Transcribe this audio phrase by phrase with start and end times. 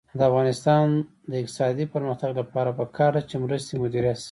[0.17, 0.85] د افغانستان
[1.31, 4.19] د اقتصادي پرمختګ لپاره پکار ده چې مرستې مدیریت شي.